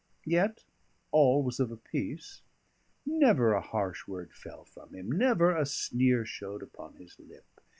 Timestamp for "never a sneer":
5.11-6.25